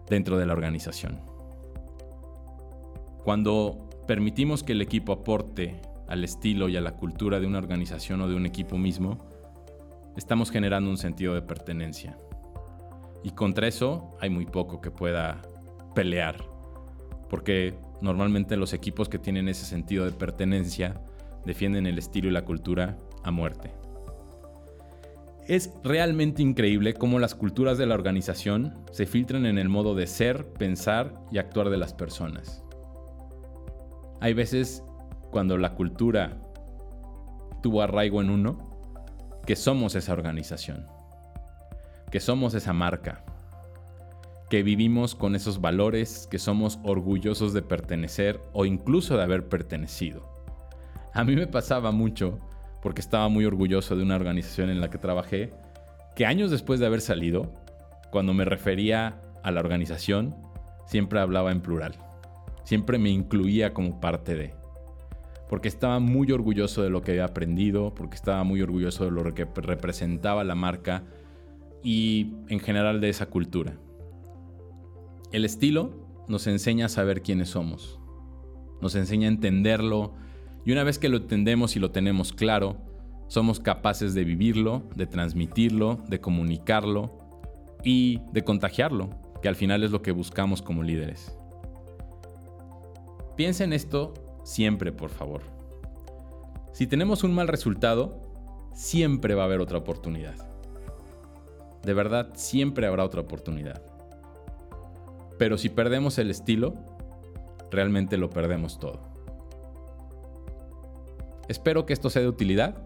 dentro 0.08 0.38
de 0.38 0.46
la 0.46 0.52
organización. 0.52 1.20
Cuando 3.24 3.88
permitimos 4.06 4.62
que 4.62 4.72
el 4.72 4.82
equipo 4.82 5.12
aporte 5.12 5.80
al 6.08 6.24
estilo 6.24 6.68
y 6.68 6.76
a 6.76 6.80
la 6.80 6.96
cultura 6.96 7.40
de 7.40 7.46
una 7.46 7.58
organización 7.58 8.20
o 8.22 8.28
de 8.28 8.34
un 8.34 8.46
equipo 8.46 8.76
mismo, 8.76 9.18
estamos 10.16 10.50
generando 10.50 10.90
un 10.90 10.96
sentido 10.96 11.34
de 11.34 11.42
pertenencia. 11.42 12.16
Y 13.22 13.30
contra 13.30 13.68
eso 13.68 14.16
hay 14.20 14.30
muy 14.30 14.46
poco 14.46 14.80
que 14.80 14.90
pueda 14.90 15.42
pelear, 15.94 16.36
porque 17.28 17.74
Normalmente 18.00 18.56
los 18.56 18.72
equipos 18.72 19.08
que 19.08 19.18
tienen 19.18 19.48
ese 19.48 19.64
sentido 19.64 20.04
de 20.04 20.12
pertenencia 20.12 21.00
defienden 21.44 21.86
el 21.86 21.98
estilo 21.98 22.28
y 22.28 22.32
la 22.32 22.44
cultura 22.44 22.96
a 23.22 23.30
muerte. 23.30 23.72
Es 25.46 25.72
realmente 25.82 26.42
increíble 26.42 26.92
cómo 26.92 27.18
las 27.18 27.34
culturas 27.34 27.78
de 27.78 27.86
la 27.86 27.94
organización 27.94 28.74
se 28.92 29.06
filtran 29.06 29.46
en 29.46 29.56
el 29.56 29.70
modo 29.70 29.94
de 29.94 30.06
ser, 30.06 30.46
pensar 30.46 31.14
y 31.32 31.38
actuar 31.38 31.70
de 31.70 31.78
las 31.78 31.94
personas. 31.94 32.62
Hay 34.20 34.34
veces 34.34 34.82
cuando 35.30 35.56
la 35.56 35.74
cultura 35.74 36.36
tuvo 37.62 37.82
arraigo 37.82 38.20
en 38.20 38.30
uno, 38.30 38.58
que 39.46 39.56
somos 39.56 39.94
esa 39.94 40.12
organización, 40.12 40.86
que 42.10 42.20
somos 42.20 42.52
esa 42.52 42.74
marca, 42.74 43.24
que 44.50 44.62
vivimos 44.62 45.14
con 45.14 45.34
esos 45.34 45.60
valores, 45.60 46.26
que 46.30 46.38
somos 46.38 46.78
orgullosos 46.82 47.52
de 47.52 47.62
pertenecer 47.62 48.40
o 48.52 48.64
incluso 48.64 49.16
de 49.16 49.22
haber 49.22 49.48
pertenecido. 49.48 50.37
A 51.12 51.24
mí 51.24 51.34
me 51.34 51.46
pasaba 51.46 51.90
mucho, 51.90 52.38
porque 52.82 53.00
estaba 53.00 53.28
muy 53.28 53.44
orgulloso 53.44 53.96
de 53.96 54.02
una 54.02 54.16
organización 54.16 54.70
en 54.70 54.80
la 54.80 54.90
que 54.90 54.98
trabajé, 54.98 55.52
que 56.14 56.26
años 56.26 56.50
después 56.50 56.80
de 56.80 56.86
haber 56.86 57.00
salido, 57.00 57.52
cuando 58.10 58.34
me 58.34 58.44
refería 58.44 59.20
a 59.42 59.50
la 59.50 59.60
organización, 59.60 60.34
siempre 60.86 61.20
hablaba 61.20 61.52
en 61.52 61.60
plural. 61.60 61.94
Siempre 62.64 62.98
me 62.98 63.10
incluía 63.10 63.72
como 63.72 64.00
parte 64.00 64.34
de. 64.34 64.54
Porque 65.48 65.68
estaba 65.68 65.98
muy 66.00 66.30
orgulloso 66.32 66.82
de 66.82 66.90
lo 66.90 67.00
que 67.00 67.12
había 67.12 67.24
aprendido, 67.24 67.94
porque 67.94 68.16
estaba 68.16 68.44
muy 68.44 68.60
orgulloso 68.60 69.04
de 69.04 69.10
lo 69.10 69.34
que 69.34 69.46
representaba 69.46 70.44
la 70.44 70.54
marca 70.54 71.04
y 71.82 72.34
en 72.48 72.60
general 72.60 73.00
de 73.00 73.08
esa 73.08 73.26
cultura. 73.26 73.78
El 75.32 75.44
estilo 75.44 76.24
nos 76.28 76.46
enseña 76.46 76.86
a 76.86 76.90
saber 76.90 77.22
quiénes 77.22 77.50
somos, 77.50 77.98
nos 78.82 78.94
enseña 78.94 79.28
a 79.28 79.32
entenderlo 79.32 80.14
y 80.68 80.72
una 80.72 80.84
vez 80.84 80.98
que 80.98 81.08
lo 81.08 81.16
entendemos 81.16 81.76
y 81.76 81.78
lo 81.78 81.92
tenemos 81.92 82.34
claro, 82.34 82.76
somos 83.26 83.58
capaces 83.58 84.12
de 84.12 84.24
vivirlo, 84.24 84.82
de 84.94 85.06
transmitirlo, 85.06 85.98
de 86.10 86.20
comunicarlo 86.20 87.16
y 87.82 88.20
de 88.32 88.44
contagiarlo, 88.44 89.08
que 89.40 89.48
al 89.48 89.56
final 89.56 89.82
es 89.82 89.92
lo 89.92 90.02
que 90.02 90.12
buscamos 90.12 90.60
como 90.60 90.82
líderes. 90.82 91.34
Piensa 93.34 93.64
en 93.64 93.72
esto 93.72 94.12
siempre, 94.44 94.92
por 94.92 95.08
favor. 95.08 95.40
Si 96.74 96.86
tenemos 96.86 97.24
un 97.24 97.34
mal 97.34 97.48
resultado, 97.48 98.20
siempre 98.74 99.34
va 99.34 99.44
a 99.44 99.46
haber 99.46 99.60
otra 99.60 99.78
oportunidad. 99.78 100.36
De 101.82 101.94
verdad, 101.94 102.32
siempre 102.34 102.86
habrá 102.86 103.06
otra 103.06 103.22
oportunidad. 103.22 103.80
Pero 105.38 105.56
si 105.56 105.70
perdemos 105.70 106.18
el 106.18 106.30
estilo, 106.30 106.74
realmente 107.70 108.18
lo 108.18 108.28
perdemos 108.28 108.78
todo. 108.78 109.07
Espero 111.48 111.86
que 111.86 111.94
esto 111.94 112.10
sea 112.10 112.22
de 112.22 112.28
utilidad 112.28 112.76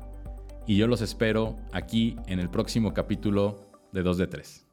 y 0.68 0.76
yo 0.76 0.86
los 0.86 1.02
espero 1.02 1.56
aquí 1.72 2.16
en 2.26 2.38
el 2.38 2.48
próximo 2.48 2.94
capítulo 2.94 3.60
de 3.92 4.02
2 4.04 4.18
de 4.18 4.26
3. 4.28 4.71